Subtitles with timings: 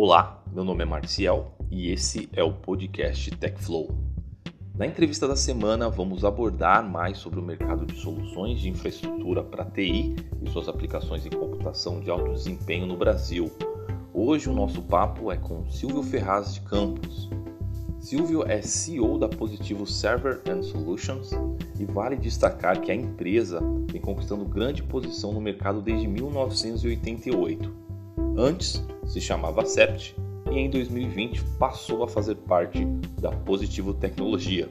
[0.00, 3.90] Olá, meu nome é Marcial e esse é o podcast TechFlow.
[4.76, 9.64] Na entrevista da semana, vamos abordar mais sobre o mercado de soluções de infraestrutura para
[9.64, 13.50] TI e suas aplicações em computação de alto desempenho no Brasil.
[14.14, 17.28] Hoje o nosso papo é com Silvio Ferraz de Campos.
[17.98, 21.32] Silvio é CEO da Positivo Server and Solutions
[21.76, 27.87] e vale destacar que a empresa vem conquistando grande posição no mercado desde 1988
[28.38, 30.14] Antes se chamava Sept
[30.52, 32.84] e em 2020 passou a fazer parte
[33.20, 34.68] da Positivo Tecnologia.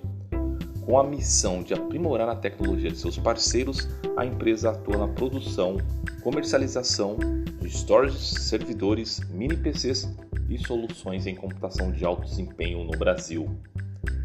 [0.86, 5.76] Com a missão de aprimorar a tecnologia de seus parceiros, a empresa atua na produção,
[6.24, 7.18] comercialização
[7.60, 10.16] de storage, servidores, mini PCs
[10.50, 13.50] e soluções em computação de alto desempenho no Brasil.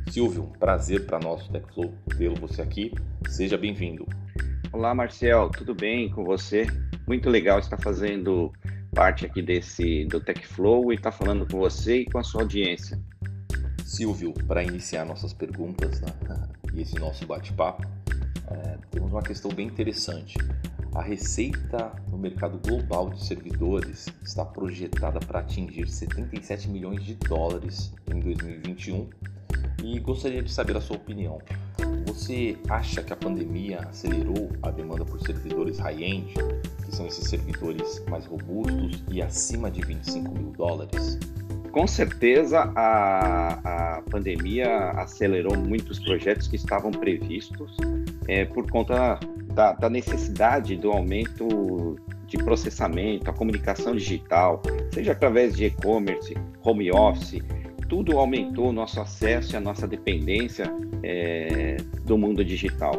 [0.09, 2.93] Silvio, um prazer para nós do TechFlow tê-lo você aqui.
[3.29, 4.07] Seja bem-vindo.
[4.73, 6.65] Olá, Marcel, tudo bem com você?
[7.09, 8.53] Muito legal estar fazendo
[8.95, 13.01] parte aqui desse do TechFlow e está falando com você e com a sua audiência.
[13.85, 16.09] Silvio, para iniciar nossas perguntas né,
[16.75, 17.87] e esse nosso bate-papo,
[18.51, 20.37] é, temos uma questão bem interessante.
[20.95, 27.95] A receita no mercado global de servidores está projetada para atingir 77 milhões de dólares
[28.15, 29.09] em 2021
[29.83, 31.41] e gostaria de saber a sua opinião.
[32.13, 36.35] Você acha que a pandemia acelerou a demanda por servidores high-end
[36.85, 41.19] que são esses servidores mais robustos e acima de 25 mil dólares?
[41.71, 47.75] Com certeza a, a pandemia acelerou muitos projetos que estavam previstos
[48.29, 49.19] é, por conta
[49.55, 54.61] da, da necessidade do aumento de processamento, a comunicação digital,
[54.93, 57.43] seja através de e-commerce, home office,
[57.93, 60.65] tudo aumentou o nosso acesso e a nossa dependência
[61.03, 61.77] é,
[62.07, 62.95] do mundo digital.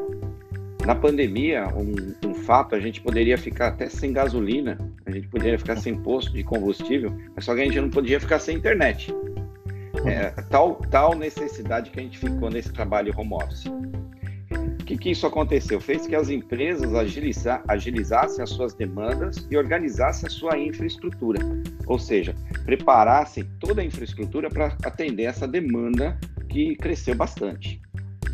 [0.86, 5.58] Na pandemia, um, um, fato, a gente poderia ficar até sem gasolina, a gente poderia
[5.58, 9.12] ficar sem posto de combustível, mas só que a gente não podia ficar sem internet.
[10.06, 13.64] É, tal, tal necessidade que a gente ficou nesse trabalho home office.
[14.84, 15.80] O que, que isso aconteceu?
[15.80, 21.40] Fez que as empresas agiliza, agilizassem as suas demandas e organizassem a sua infraestrutura,
[21.88, 22.36] ou seja,
[22.66, 27.82] preparassem toda a infraestrutura para atender essa demanda que cresceu bastante.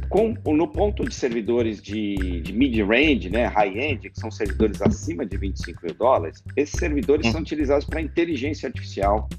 [0.10, 5.38] Com, no ponto de servidores de, de mid-range, né, high-end, que são servidores acima de
[5.38, 9.30] 25 mil dólares, esses servidores são utilizados para inteligência artificial,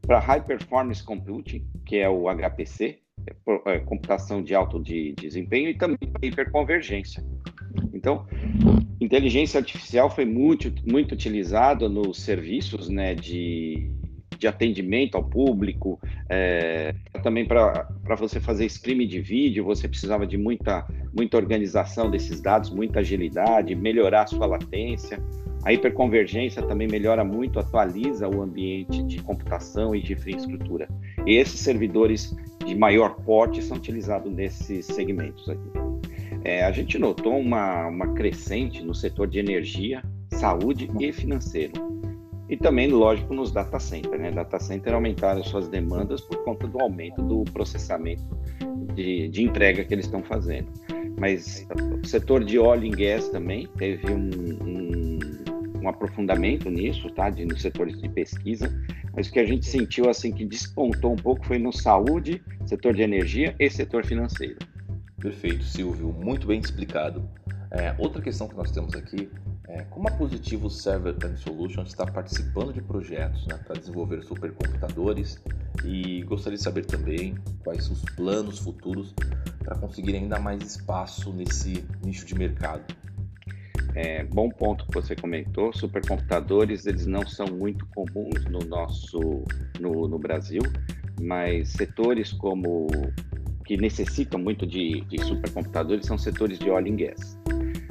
[0.00, 3.03] para high performance computing, que é o HPC,
[3.86, 7.24] computação de alto de, desempenho, e também hiperconvergência.
[7.92, 8.26] Então,
[9.00, 13.90] inteligência artificial foi muito, muito utilizado nos serviços né, de
[14.44, 15.98] de atendimento ao público,
[16.28, 20.86] é, também para você fazer streaming de vídeo, você precisava de muita,
[21.16, 25.18] muita organização desses dados, muita agilidade, melhorar a sua latência.
[25.64, 30.88] A hiperconvergência também melhora muito, atualiza o ambiente de computação e de infraestrutura.
[31.26, 35.70] Esses servidores de maior porte são utilizados nesses segmentos aqui.
[36.44, 41.72] É, a gente notou uma, uma crescente no setor de energia, saúde e financeiro.
[42.48, 44.20] E também, lógico, nos data centers.
[44.20, 44.30] Né?
[44.30, 48.22] Data center aumentaram suas demandas por conta do aumento do processamento
[48.94, 50.68] de, de entrega que eles estão fazendo.
[51.18, 51.66] Mas
[52.02, 54.28] o setor de óleo e gás também teve um,
[54.62, 55.18] um,
[55.82, 57.30] um aprofundamento nisso, tá?
[57.30, 58.70] De, nos setores de pesquisa.
[59.16, 62.94] Mas o que a gente sentiu assim que despontou um pouco foi no saúde, setor
[62.94, 64.58] de energia e setor financeiro.
[65.20, 67.28] Perfeito, Silvio, muito bem explicado.
[67.70, 69.28] É, outra questão que nós temos aqui
[69.66, 75.42] é, como a Positivo Server and Solutions está participando de projetos né, para desenvolver supercomputadores
[75.84, 79.14] e gostaria de saber também quais os planos futuros
[79.58, 82.84] para conseguir ainda mais espaço nesse nicho de mercado.
[83.94, 89.44] É, bom ponto que você comentou, supercomputadores eles não são muito comuns no nosso
[89.78, 90.62] no, no Brasil,
[91.20, 92.88] mas setores como
[93.64, 97.38] que necessitam muito de, de supercomputadores são setores de oil and gas.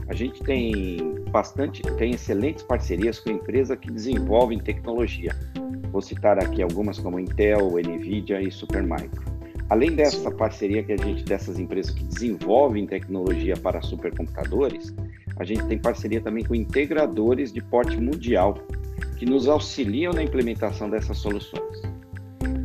[0.07, 5.33] A gente tem bastante, tem excelentes parcerias com empresas que desenvolvem tecnologia.
[5.91, 9.23] Vou citar aqui algumas como Intel, Nvidia e Supermicro.
[9.69, 14.93] Além dessa parceria que a gente dessas empresas que desenvolvem tecnologia para supercomputadores,
[15.37, 18.57] a gente tem parceria também com integradores de porte mundial
[19.17, 21.81] que nos auxiliam na implementação dessas soluções.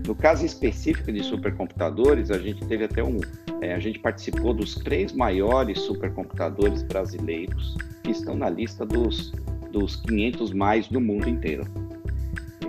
[0.06, 3.18] No caso específico de supercomputadores, a gente teve até um,
[3.60, 9.32] é, a gente participou dos três maiores supercomputadores brasileiros que estão na lista dos,
[9.70, 11.64] dos 500 mais do mundo inteiro.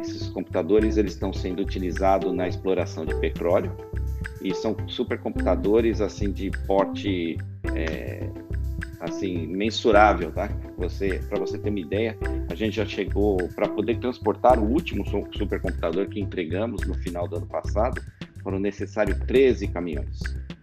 [0.02, 3.72] Esses computadores eles estão sendo utilizados na exploração de petróleo
[4.42, 7.38] e são supercomputadores assim de porte
[7.74, 8.30] é,
[9.00, 10.50] assim mensurável, tá?
[10.78, 12.18] Você, para você ter uma ideia,
[12.50, 17.38] a gente já chegou para poder transportar o último supercomputador que entregamos no final do
[17.38, 18.02] ano passado,
[18.44, 20.20] foram necessários 13 caminhões.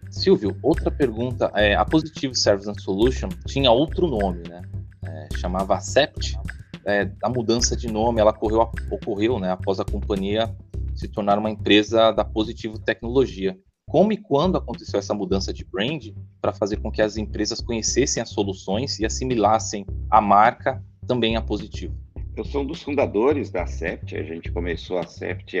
[0.09, 4.61] Silvio, outra pergunta, é, a Positive Service and Solution tinha outro nome, né?
[5.05, 6.37] É, chamava Acept.
[6.85, 10.49] É, a mudança de nome, ela ocorreu, ocorreu né, após a companhia
[10.95, 13.57] se tornar uma empresa da Positivo Tecnologia.
[13.89, 16.09] Como e quando aconteceu essa mudança de brand
[16.41, 21.41] para fazer com que as empresas conhecessem as soluções e assimilassem a marca também a
[21.41, 21.95] Positivo?
[22.35, 24.13] Eu sou um dos fundadores da Sept.
[24.17, 25.57] A gente começou a Sept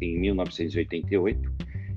[0.00, 1.52] em 1988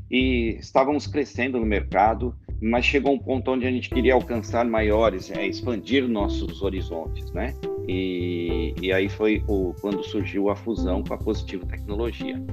[0.09, 5.29] e estávamos crescendo no mercado, mas chegou um ponto onde a gente queria alcançar maiores,
[5.29, 7.53] é, expandir nossos horizontes, né?
[7.87, 12.43] E, e aí foi o, quando surgiu a fusão com a Positivo Tecnologia.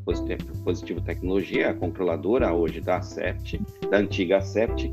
[0.00, 3.60] Positivo Tecnologia, a controladora hoje da Acept,
[3.90, 4.92] da antiga Acept,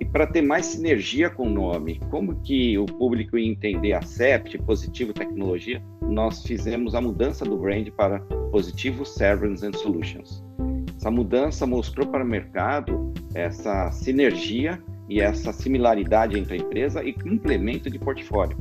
[0.00, 4.58] e para ter mais sinergia com o nome, como que o público ia entender Acept,
[4.58, 10.42] Positivo Tecnologia, nós fizemos a mudança do brand para Positivo Servants and Solutions.
[10.96, 17.12] Essa mudança mostrou para o mercado essa sinergia e essa similaridade entre a empresa e
[17.12, 18.56] complemento de portfólio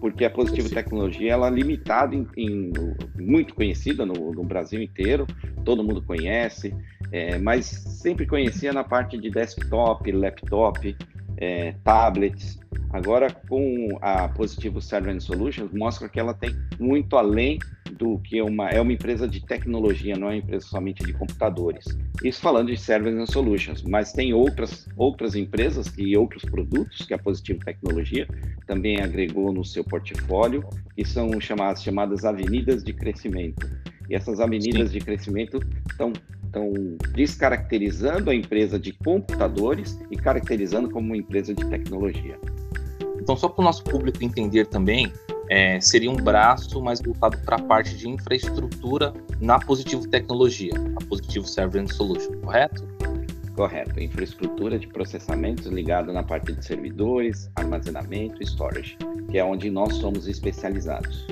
[0.00, 2.72] porque a Positivo Tecnologia ela é limitada em, em
[3.18, 5.26] muito conhecida no, no, Brasil inteiro,
[5.64, 6.74] todo mundo conhece,
[7.10, 10.96] é, mas sempre conhecia na parte de desktop, laptop,
[11.36, 12.58] é, tablets.
[12.90, 17.58] Agora, com a Positivo Server Solutions, mostra que ela tem muito além
[17.98, 21.84] do que uma é uma empresa de tecnologia, não é uma empresa somente de computadores.
[22.22, 27.12] Isso falando de Servers and Solutions, mas tem outras outras empresas e outros produtos que
[27.12, 28.28] a Positivo Tecnologia
[28.66, 30.64] também agregou no seu portfólio,
[30.94, 33.68] que são chamadas chamadas avenidas de crescimento.
[34.08, 34.98] E essas avenidas Sim.
[34.98, 35.60] de crescimento
[35.90, 36.12] estão
[36.48, 36.72] estão
[37.14, 42.38] descaracterizando a empresa de computadores e caracterizando como uma empresa de tecnologia.
[43.20, 45.12] Então, só para o nosso público entender também,
[45.50, 51.04] é, seria um braço mais voltado para a parte de infraestrutura na Positivo Tecnologia, a
[51.04, 52.86] Positivo Server and Solution, correto?
[53.54, 58.96] Correto, infraestrutura de processamentos ligada na parte de servidores, armazenamento e storage,
[59.30, 61.26] que é onde nós somos especializados.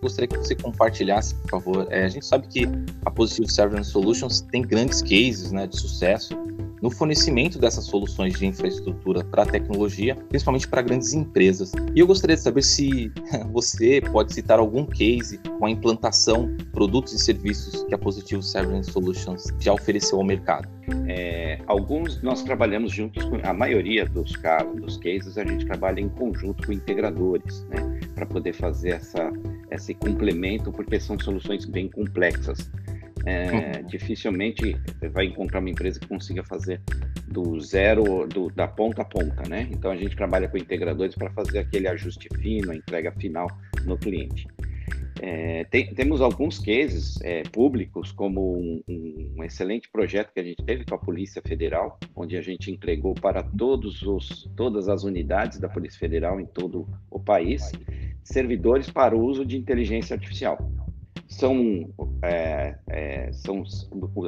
[0.00, 1.86] Gostaria que você compartilhasse, por favor.
[1.90, 2.68] É, a gente sabe que
[3.06, 6.38] a Positivo Server and Solutions tem grandes cases né, de sucesso
[6.84, 11.72] no fornecimento dessas soluções de infraestrutura para a tecnologia, principalmente para grandes empresas.
[11.94, 13.10] E eu gostaria de saber se
[13.50, 18.42] você pode citar algum case com a implantação de produtos e serviços que a Positivo
[18.42, 20.68] Server Solutions já ofereceu ao mercado.
[21.08, 26.00] É, alguns nós trabalhamos juntos com a maioria dos casos, dos cases, a gente trabalha
[26.00, 29.32] em conjunto com integradores, né, para poder fazer essa,
[29.70, 32.70] esse complemento, porque são soluções bem complexas.
[33.26, 33.82] É.
[33.88, 34.76] Dificilmente
[35.12, 36.80] vai encontrar uma empresa que consiga fazer
[37.28, 39.68] do zero, do, da ponta a ponta, né?
[39.70, 43.48] Então a gente trabalha com integradores para fazer aquele ajuste fino, a entrega final
[43.84, 44.46] no cliente.
[45.20, 48.82] É, tem, temos alguns cases é, públicos, como um,
[49.36, 53.14] um, excelente projeto que a gente teve com a Polícia Federal, onde a gente entregou
[53.14, 57.72] para todos os, todas as unidades da Polícia Federal em todo o país
[58.22, 60.58] servidores para o uso de inteligência artificial
[61.28, 61.88] são,
[62.22, 63.64] é, é, são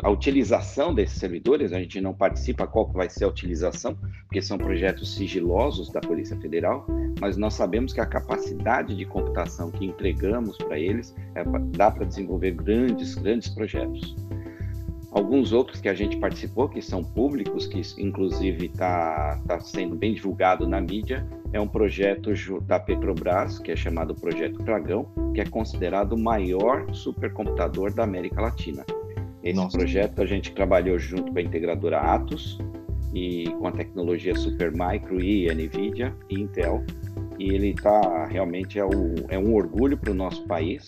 [0.03, 4.59] a utilização desses servidores, a gente não participa qual vai ser a utilização, porque são
[4.59, 6.87] projetos sigilosos da Polícia Federal,
[7.21, 11.45] mas nós sabemos que a capacidade de computação que entregamos para eles é,
[11.77, 14.17] dá para desenvolver grandes, grandes projetos.
[15.17, 20.13] Alguns outros que a gente participou, que são públicos, que inclusive está tá sendo bem
[20.13, 22.35] divulgado na mídia, é um projeto
[22.67, 28.43] da Petrobras, que é chamado Projeto Dragão, que é considerado o maior supercomputador da América
[28.43, 28.85] Latina.
[29.43, 29.79] Esse Nossa.
[29.79, 32.59] projeto a gente trabalhou junto com a integradora Atos
[33.15, 36.85] e com a tecnologia Supermicro e NVIDIA e Intel.
[37.39, 40.87] E ele está realmente é, o, é um orgulho para o nosso país,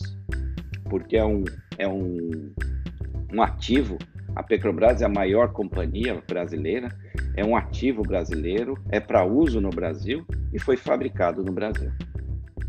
[0.90, 1.44] porque é um,
[1.78, 2.52] é um,
[3.32, 3.97] um ativo
[4.35, 6.88] a Petrobras é a maior companhia brasileira,
[7.37, 11.90] é um ativo brasileiro, é para uso no Brasil e foi fabricado no Brasil.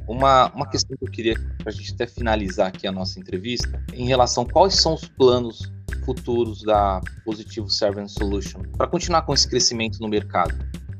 [0.07, 3.83] Uma, uma questão que eu queria, para a gente até finalizar aqui a nossa entrevista,
[3.93, 5.71] em relação a quais são os planos
[6.03, 10.55] futuros da Positivo Servant Solution para continuar com esse crescimento no mercado?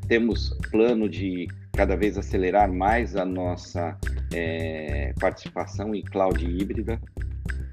[0.08, 3.98] Temos plano de cada vez acelerar mais a nossa
[4.34, 7.02] é, participação em cloud híbrida.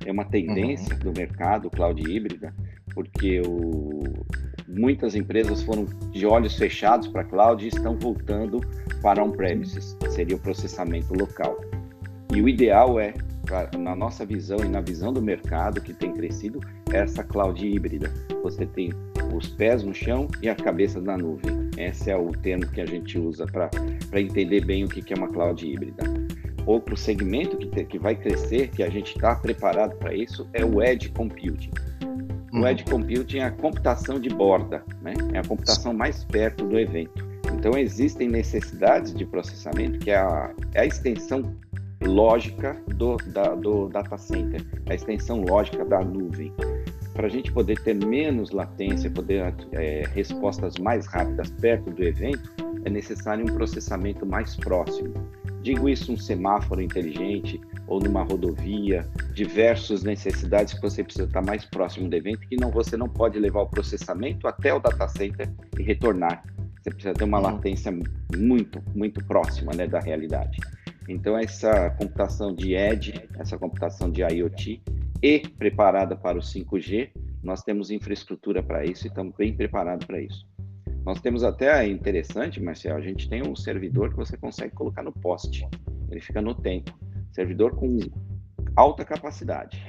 [0.06, 1.00] É uma tendência uhum.
[1.00, 2.54] do mercado, cloud híbrida
[2.96, 4.04] porque o,
[4.66, 8.58] muitas empresas foram de olhos fechados para cloud e estão voltando
[9.02, 11.60] para on-premises, seria o processamento local.
[12.34, 13.12] E o ideal é
[13.78, 16.58] na nossa visão e na visão do mercado que tem crescido,
[16.90, 18.10] essa cloud híbrida.
[18.42, 18.90] Você tem
[19.32, 21.70] os pés no chão e a cabeça na nuvem.
[21.76, 25.28] Esse é o termo que a gente usa para entender bem o que é uma
[25.28, 26.02] cloud híbrida.
[26.66, 30.64] Outro segmento que, te, que vai crescer, que a gente está preparado para isso, é
[30.64, 31.70] o Edge Computing.
[32.52, 32.66] O uhum.
[32.66, 35.14] Edge Computing é a computação de borda, né?
[35.32, 37.24] é a computação mais perto do evento.
[37.54, 41.54] Então, existem necessidades de processamento, que é a, é a extensão
[42.02, 46.52] lógica do, da, do data center, a extensão lógica da nuvem.
[47.14, 52.50] Para a gente poder ter menos latência, poder é, respostas mais rápidas perto do evento,
[52.84, 55.14] é necessário um processamento mais próximo.
[55.66, 59.04] Digo isso um semáforo inteligente ou numa rodovia,
[59.34, 63.36] diversas necessidades que você precisa estar mais próximo do evento, que não você não pode
[63.36, 66.44] levar o processamento até o data center e retornar.
[66.80, 67.42] Você precisa ter uma uhum.
[67.42, 67.92] latência
[68.36, 70.56] muito, muito próxima né, da realidade.
[71.08, 74.80] Então, essa computação de Edge, essa computação de IoT
[75.20, 77.10] e preparada para o 5G,
[77.42, 80.46] nós temos infraestrutura para isso e estamos bem preparados para isso.
[81.06, 85.12] Nós temos até, interessante, Marcel, a gente tem um servidor que você consegue colocar no
[85.12, 85.64] poste,
[86.10, 86.92] ele fica no tempo.
[87.30, 88.00] Servidor com
[88.74, 89.80] alta capacidade.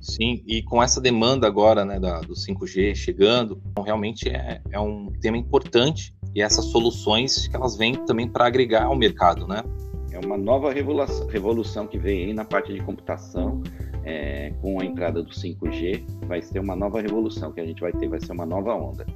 [0.00, 4.78] Sim, e com essa demanda agora né, da, do 5G chegando, então, realmente é, é
[4.78, 9.64] um tema importante e essas soluções que elas vêm também para agregar ao mercado, né?
[10.12, 13.60] É uma nova revolução, revolução que vem aí na parte de computação,
[14.04, 17.92] é, com a entrada do 5G, vai ser uma nova revolução que a gente vai
[17.92, 19.06] ter, vai ser uma nova onda.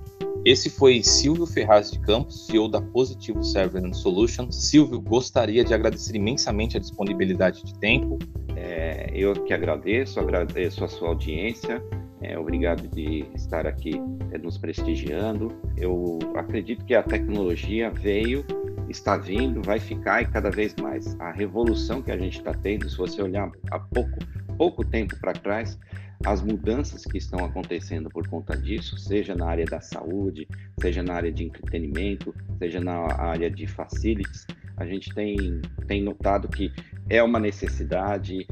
[0.44, 4.54] Esse foi Silvio Ferraz de Campos, CEO da Positivo Server and Solutions.
[4.68, 8.18] Silvio, gostaria de agradecer imensamente a disponibilidade de tempo.
[8.54, 11.82] É, eu que agradeço, agradeço a sua audiência.
[12.20, 13.94] É, obrigado de estar aqui
[14.32, 15.50] é, nos prestigiando.
[15.78, 18.44] Eu acredito que a tecnologia veio
[18.88, 21.18] está vindo, vai ficar e cada vez mais.
[21.20, 24.18] A revolução que a gente está tendo, se você olhar há pouco,
[24.56, 25.78] pouco tempo para trás,
[26.24, 30.46] as mudanças que estão acontecendo por conta disso, seja na área da saúde,
[30.80, 34.46] seja na área de entretenimento, seja na área de facilities,
[34.76, 36.72] a gente tem, tem notado que
[37.08, 38.44] é uma necessidade,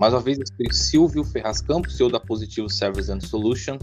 [0.00, 0.38] mais uma vez,
[0.72, 3.78] Silvio Ferraz Campos, CEO da Positivo Service and Solution.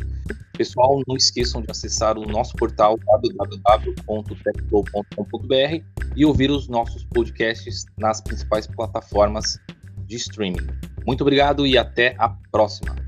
[0.57, 5.83] Pessoal, não esqueçam de acessar o nosso portal www.techflow.com.br
[6.15, 9.59] e ouvir os nossos podcasts nas principais plataformas
[10.05, 10.67] de streaming.
[11.05, 13.04] Muito obrigado e até a próxima.